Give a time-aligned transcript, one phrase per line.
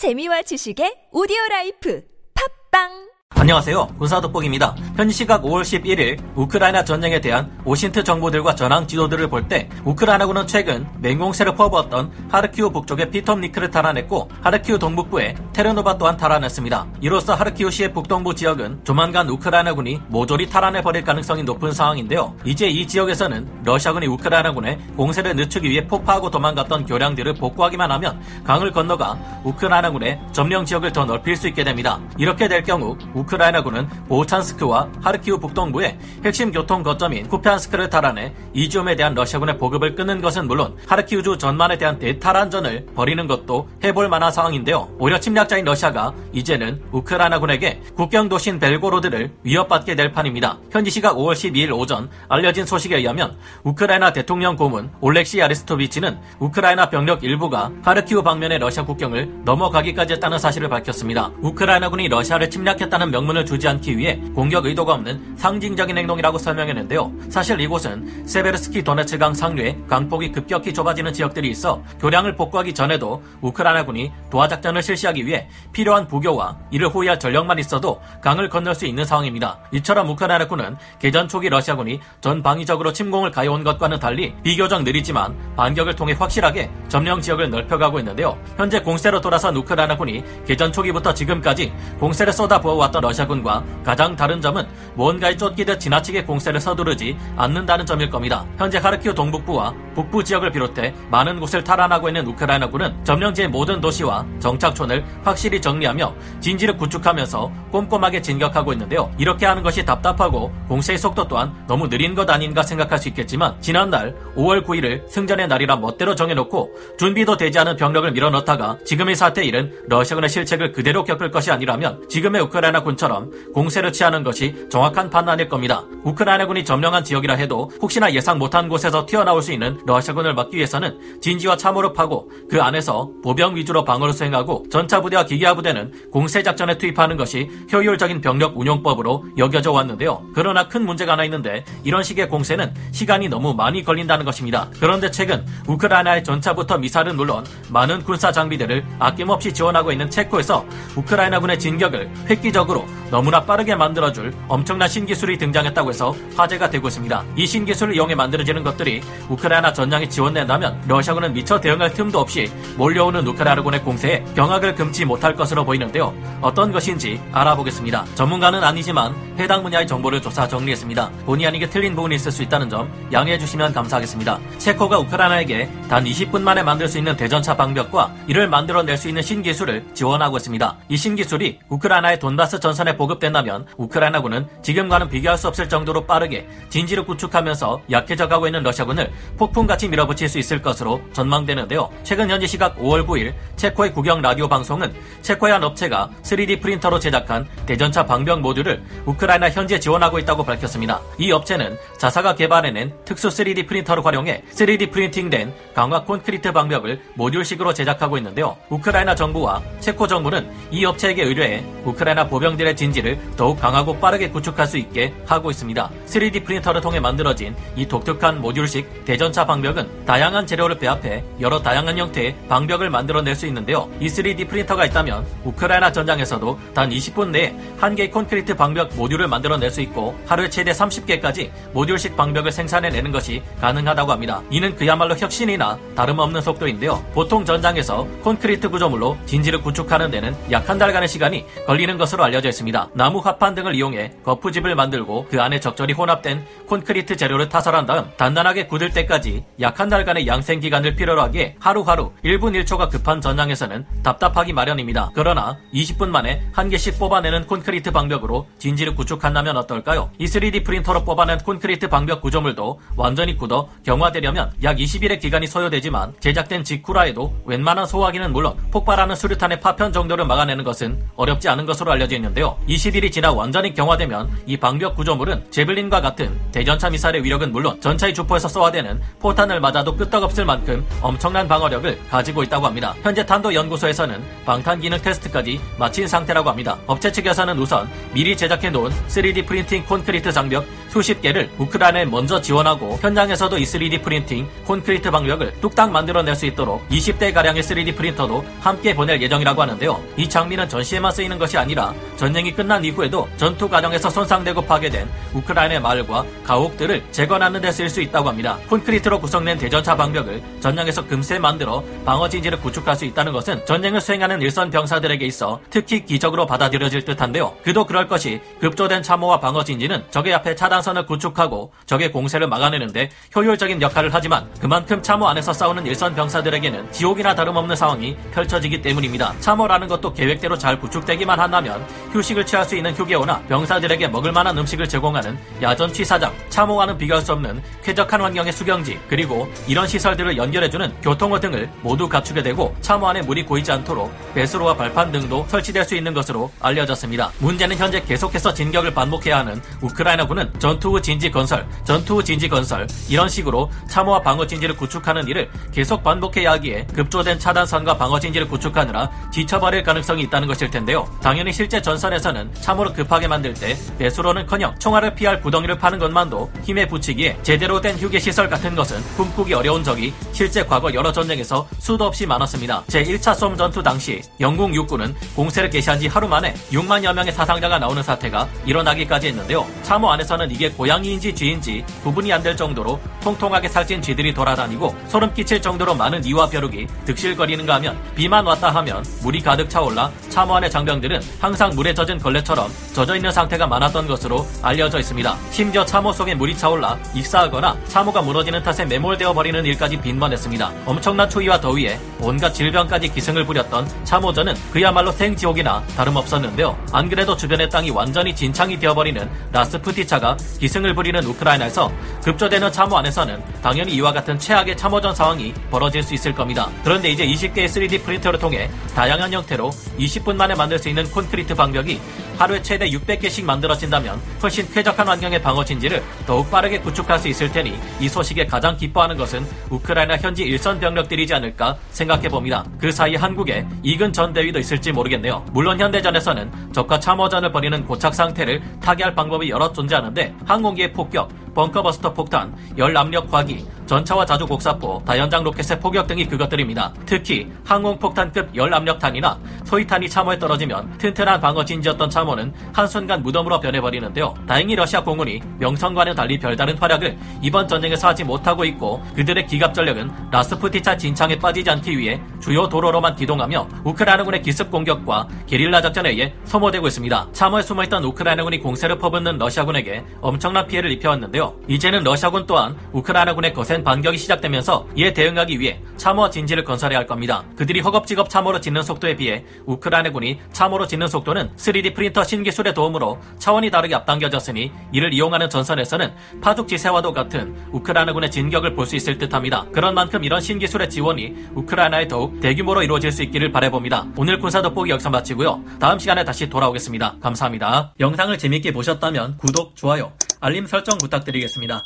[0.00, 2.00] 재미와 지식의 오디오 라이프.
[2.32, 3.09] 팟빵
[3.40, 3.86] 안녕하세요.
[3.98, 4.76] 군사돋보기입니다.
[4.96, 10.86] 현지 시각 5월 11일 우크라이나 전쟁에 대한 OSINT 정보들과 전황 지도들을 볼 때 우크라이나군은 최근
[10.98, 16.86] 맹공세를 퍼부었던 하르키우 북쪽의 피톰니크를 탈환했고 하르키우 동북부의 테르노바 또한 탈환했습니다.
[17.00, 22.34] 이로써 하르키우시의 북동부 지역은 조만간 우크라이나군이 모조리 탈환해버릴 가능성이 높은 상황인데요.
[22.44, 29.18] 이제 이 지역에서는 러시아군이 우크라이나군의 공세를 늦추기 위해 폭파하고 도망갔던 교량들을 복구하기만 하면 강을 건너가
[29.44, 31.98] 우크라이나군의 점령 지역을 더 넓힐 수 있게 됩니다.
[32.18, 39.58] 이렇게 될 경우 우크라이나군은 보찬스크와 하르키우 북동부의 핵심 교통 거점인 쿠피안스크를 탈환해 이지움에 대한 러시아군의
[39.58, 44.88] 보급을 끊는 것은 물론 하르키우주 전반에 대한 대탈환전을 벌이는 것도 해볼 만한 상황인데요.
[44.98, 50.58] 오히려 침략자인 러시아가 이제는 우크라이나군에게 국경 도시인 벨고로드를 위협받게 될 판입니다.
[50.70, 57.22] 현지 시각 5월 12일 오전 알려진 소식에 의하면 우크라이나 대통령 고문 올렉시 아리스토비치는 우크라이나 병력
[57.22, 61.30] 일부가 하르키우 방면의 러시아 국경을 넘어가기까지 했다는 사실을 밝혔습니다.
[61.40, 67.12] 우크라이나군이 러시아를 침략했다는 명분을 주지 않기 위해 공격 의도가 없는 상징적인 행동이라고 설명했는데요.
[67.28, 74.48] 사실 이곳은 세베르스키 도네츠강 상류에 강폭이 급격히 좁아지는 지역들이 있어 교량을 복구하기 전에도 우크라이나군이 도하
[74.48, 79.58] 작전을 실시하기 위해 필요한 부교와 이를 호위할 전력만 있어도 강을 건널 수 있는 상황입니다.
[79.72, 86.70] 이처럼 우크라이나군은 개전 초기 러시아군이 전방위적으로 침공을 가해온 것과는 달리 비교적 느리지만 반격을 통해 확실하게
[86.88, 88.38] 점령 지역을 넓혀가고 있는데요.
[88.56, 95.80] 현재 공세로 돌아선 우크라이나군이 개전 초기부터 지금까지 공세를 쏟아부어왔던 러시아군과 가장 다른 점은 뭔가에 쫓기듯
[95.80, 98.44] 지나치게 공세를 서두르지 않는다는 점일 겁니다.
[98.56, 105.04] 현재 하르키우 동북부와 북부 지역을 비롯해 많은 곳을 탈환하고 있는 우크라이나군은 점령지의 모든 도시와 정착촌을
[105.22, 109.10] 확실히 정리하며 진지를 구축하면서 꼼꼼하게 진격하고 있는데요.
[109.18, 114.14] 이렇게 하는 것이 답답하고 공세의 속도 또한 너무 느린 것 아닌가 생각할 수 있겠지만 지난달
[114.36, 120.28] 5월 9일을 승전의 날이라 멋대로 정해놓고 준비도 되지 않은 병력을 밀어넣다가 지금의 사태에 이른 러시아군의
[120.28, 125.84] 실책을 그대로 겪을 것이 아니라면 지금의 우크라이나 군 처럼 공세를 취하는 것이 정확한 판단일 겁니다.
[126.04, 131.56] 우크라이나군이 점령한 지역이라 해도 혹시나 예상 못한 곳에서 튀어나올 수 있는 러시아군을 막기 위해서는 진지와
[131.56, 137.16] 참호를 파고 그 안에서 보병 위주로 방어를 수행하고 전차 부대와 기계화 부대는 공세 작전에 투입하는
[137.16, 140.22] 것이 효율적인 병력 운용법으로 여겨져 왔는데요.
[140.34, 144.68] 그러나 큰 문제가 하나 있는데 이런 식의 공세는 시간이 너무 많이 걸린다는 것입니다.
[144.78, 150.66] 그런데 최근 우크라이나의 전차부터 미사일은 물론 많은 군사 장비들을 아낌없이 지원하고 있는 체코에서
[150.96, 152.79] 우크라이나군의 진격을 획기적으로
[153.10, 157.24] 너무나 빠르게 만들어줄 엄청난 신기술이 등장했다고 해서 화제가 되고 있습니다.
[157.36, 163.82] 이 신기술을 이용해 만들어지는 것들이 우크라이나 전장에 지원된다면 러시아군은 미처 대응할 틈도 없이 몰려오는 우크라이나군의
[163.82, 166.14] 공세에 경악을 금치 못할 것으로 보이는데요.
[166.40, 168.04] 어떤 것인지 알아보겠습니다.
[168.14, 171.10] 전문가는 아니지만 해당 분야의 정보를 조사 정리했습니다.
[171.26, 174.38] 본의 아니게 틀린 부분이 있을 수 있다는 점 양해해 주시면 감사하겠습니다.
[174.58, 179.84] 체코가 우크라이나에게 단 20분 만에 만들 수 있는 대전차 방벽과 이를 만들어낼 수 있는 신기술을
[179.94, 180.76] 지원하고 있습니다.
[180.88, 187.04] 이 신기술이 우크라이나의 돈바스 전 선에 보급된다면 우크라이나군은 지금과는 비교할 수 없을 정도로 빠르게 진지를
[187.04, 191.90] 구축하면서 약해져가고 있는 러시아군을 폭풍같이 밀어붙일 수 있을 것으로 전망되는데요.
[192.02, 194.92] 최근 현지 시각 5월 9일 체코의 국영 라디오 방송은
[195.22, 201.00] 체코의 한 업체가 3D 프린터로 제작한 대전차 방벽 모듈을 우크라이나 현지에 지원하고 있다고 밝혔습니다.
[201.18, 208.16] 이 업체는 자사가 개발해낸 특수 3D 프린터를 활용해 3D 프린팅된 강화 콘크리트 방벽을 모듈식으로 제작하고
[208.18, 208.56] 있는데요.
[208.68, 214.78] 우크라이나 정부와 체코 정부는 이 업체에게 의뢰해 우크라이나 보병들의 진지를 더욱 강하고 빠르게 구축할 수
[214.78, 215.90] 있게 하고 있습니다.
[216.06, 222.34] 3D 프린터를 통해 만들어진 이 독특한 모듈식 대전차 방벽은 다양한 재료를 배합해 여러 다양한 형태의
[222.48, 223.90] 방벽을 만들어낼 수 있는데요.
[224.00, 229.70] 이 3D 프린터가 있다면 우크라이나 전장에서도 단 20분 내에 한 개의 콘크리트 방벽 모듈을 만들어낼
[229.70, 234.42] 수 있고 하루에 최대 30개까지 모듈식 방벽을 생산해내는 것이 가능하다고 합니다.
[234.50, 237.04] 이는 그야말로 혁신이나 다름없는 속도인데요.
[237.12, 242.90] 보통 전장에서 콘크리트 구조물로 진지를 구축하는 데는 약 한 달간의 시간이 걸리는 것으로 알려져 있습니다.
[242.94, 248.66] 나무 합판 등을 이용해 거푸집을 만들고 그 안에 적절히 혼합된 콘크리트 재료를 타설한 다음 단단하게
[248.66, 254.52] 굳을 때까지 약 한 달간의 양생 기간을 필요로 하기에 하루하루 1분 1초가 급한 전장에서는 답답하기
[254.52, 255.10] 마련입니다.
[255.14, 260.10] 그러나 20분 만에 한 개씩 뽑아내는 콘크리트 방벽으로 진지를 구축한다면 어떨까요?
[260.18, 266.62] 이 3D 프린터로 뽑아낸 콘크리트 방벽 구조물도 완전히 굳어 경화되려면 약 20일의 기간이 소요되지만 제작된
[266.62, 272.16] 직후라 해도 웬만한 소화기는 물론 폭발하는 수류탄의 파편 정도를 막아내는 것은 어렵지 않은 것으로 알려져
[272.16, 272.50] 있는데 요.
[272.50, 272.56] 있는데요.
[272.68, 278.48] 20일이 지나 완전히 경화되면 이 방벽 구조물은 재블린과 같은 대전차 미사일의 위력은 물론 전차의 주포에서
[278.48, 282.94] 쏘아대는 포탄을 맞아도 끄떡없을 만큼 엄청난 방어력을 가지고 있다고 합니다.
[283.02, 286.78] 현재 탄도 연구소에서는 방탄 기능 테스트까지 마친 상태라고 합니다.
[286.86, 292.98] 업체 측에서는 우선 미리 제작해 놓은 3D 프린팅 콘크리트 장벽 수십 개를 우크라이나에 먼저 지원하고
[293.00, 298.94] 현장에서도 이 3D 프린팅 콘크리트 방벽을 뚝딱 만들어낼 수 있도록 20대 가량의 3D 프린터도 함께
[298.94, 300.00] 보낼 예정이라고 하는데요.
[300.16, 306.24] 이 장비는 전시에만 쓰이는 것이 아니라 전쟁이 끝난 이후에도 전투 과정에서 손상되고 파괴된 우크라이나의 마을과
[306.44, 308.58] 가옥들을 재건하는 데 쓸 수 있다고 합니다.
[308.68, 314.42] 콘크리트로 구성된 대전차 방벽을 전장에서 금세 만들어 방어 진지를 구축할 수 있다는 것은 전쟁을 수행하는
[314.42, 317.54] 일선 병사들에게 있어 특히 기적으로 받아들여질 듯한데요.
[317.62, 323.80] 그도 그럴 것이 급조된 참호와 방어 진지는 적의 앞에 차단선을 구축하고 적의 공세를 막아내는데 효율적인
[323.82, 329.34] 역할을 하지만 그만큼 참호 안에서 싸우는 일선 병사들에게는 지옥이나 다름없는 상황이 펼쳐지기 때문입니다.
[329.40, 331.84] 참호라는 것도 계획대로 잘 구축되기만 한다면
[332.20, 337.32] 휴식을 취할 수 있는 휴게소나 병사들에게 먹을 만한 음식을 제공하는 야전 취사장, 참호와는 비교할 수
[337.32, 343.22] 없는 쾌적한 환경의 수경지, 그리고 이런 시설들을 연결해주는 교통호 등을 모두 갖추게 되고 참호 안에
[343.22, 347.32] 물이 고이지 않도록 배수로와 발판 등도 설치될 수 있는 것으로 알려졌습니다.
[347.38, 352.86] 문제는 현재 계속해서 진격을 반복해야 하는 우크라이나군은 전투 후 진지 건설, 전투 후 진지 건설
[353.08, 359.10] 이런 식으로 참호와 방어 진지를 구축하는 일을 계속 반복해야 하기에 급조된 차단선과 방어 진지를 구축하느라
[359.32, 361.08] 지쳐버릴 가능성이 있다는 것일 텐데요.
[361.22, 366.86] 당연히 실제 전선 에서는 참호를 급하게 만들 때 배수로는커녕 총알을 피할 구덩이를 파는 것만도 힘에
[366.86, 372.06] 붙이기에 제대로 된 휴게 시설 같은 것은 꿈꾸기 어려운 적이 실제 과거 여러 전쟁에서 수도
[372.06, 372.82] 없이 많았습니다.
[372.88, 378.02] 제1차 솜 전투 당시 영국 육군은 공세를 개시한 지 하루 만에 6만여 명의 사상자가 나오는
[378.02, 379.66] 사태가 일어나기까지 했는데요.
[379.82, 385.60] 참호 안에서는 이게 고양이인지 쥐인지 구분이 안 될 정도로 통통하게 살찐 쥐들이 돌아다니고 소름 끼칠
[385.60, 391.20] 정도로 많은 이와 벼룩이 득실거리는가 하면 비만 왔다 하면 물이 가득 차올라 참호 안의 장병들은
[391.38, 395.36] 항상 물에 젖은 걸레처럼 젖어 있는 상태가 많았던 것으로 알려져 있습니다.
[395.50, 400.72] 심지어 참호 속에 물이 차올라 익사하거나 참호가 무너지는 탓에 매몰되어 버리는 일까지 빈번했습니다.
[400.86, 406.76] 엄청난 추위와 더위에 온갖 질병까지 기승을 부렸던 참호전은 그야말로 생지옥이나 다름없었는데요.
[406.92, 411.90] 안 그래도 주변의 땅이 완전히 진창이 되어버리는 라스푸티차가 기승을 부리는 우크라이나에서
[412.24, 416.68] 급조되는 참호 안에서는 당연히 이와 같은 최악의 참호전 상황이 벌어질 수 있을 겁니다.
[416.84, 421.79] 그런데 이제 20개의 3D 프린터를 통해 다양한 형태로 20분 만에 만들 수 있는 콘크리트 방벽
[421.88, 422.00] 이
[422.38, 427.78] 하루에 최대 600개씩 만들어진다면 훨씬 쾌적한 환경의 방어 진지를 더욱 빠르게 구축할 수 있을 테니
[428.00, 432.64] 이 소식에 가장 기뻐하는 것은 우크라이나 현지 일선 병력들이지 않을까 생각해 봅니다.
[432.78, 435.44] 그 사이 한국에 이근 전 대위도 있을지 모르겠네요.
[435.52, 442.12] 물론 현대전에서는 적과 참호전을 벌이는 고착 상태를 타개할 방법이 여러 존재하는데 항공기의 폭격, bunker buster
[442.12, 446.94] 폭탄, 열압력 무기, 전차와 자주 곡사포, 다연장 로켓의 포격 등이 그것들입니다.
[447.06, 454.34] 특히 항공폭탄급 열압력탄이나 소이탄이 참호에 떨어지면 튼튼한 방어 진지였던 참호는 한순간 무덤으로 변해버리는데요.
[454.46, 460.30] 다행히 러시아 공군이 명성과는 달리 별다른 활약을 이번 전쟁에서 하지 못하고 있고 그들의 기갑 전력은
[460.30, 466.86] 라스푸티차 진창에 빠지지 않기 위해 주요 도로로만 기동하며 우크라이나군의 기습 공격과 게릴라 작전에 의해 소모되고
[466.86, 467.28] 있습니다.
[467.32, 471.39] 참호에 숨어있던 우크라이나군이 공세를 퍼붓는 러시아군에게 엄청난 피해를 입혀왔는데요.
[471.68, 477.44] 이제는 러시아군 또한 우크라이나군의 거센 반격이 시작되면서 이에 대응하기 위해 참호와 진지를 건설해야 할 겁니다.
[477.56, 483.70] 그들이 허겁지겁 참호로 짓는 속도에 비해 우크라이나군이 참호로 짓는 속도는 3D 프린터 신기술의 도움으로 차원이
[483.70, 489.66] 다르게 앞당겨졌으니 이를 이용하는 전선에서는 파죽지세와도 같은 우크라이나군의 진격을 볼 수 있을 듯합니다.
[489.72, 494.06] 그런 만큼 이런 신기술의 지원이 우크라이나에 더욱 대규모로 이루어질 수 있기를 바라봅니다.
[494.16, 495.62] 오늘 군사 돋보기 여기서 마치고요.
[495.78, 497.16] 다음 시간에 다시 돌아오겠습니다.
[497.20, 497.92] 감사합니다.
[498.00, 500.10] 영상을 재밌게 보셨다면 구독, 좋아요,
[500.40, 501.84] 알림 설정 부탁드리겠습니다.